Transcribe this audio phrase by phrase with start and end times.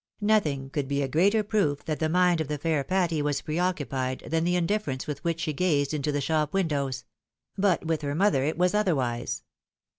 [0.21, 4.23] Nothing could be a greater proof that the mind of the fair Patty was preoccupied
[4.29, 7.05] than tlie indifference with which she gazed into the shop windows;
[7.55, 9.43] but with her mother it was other wise.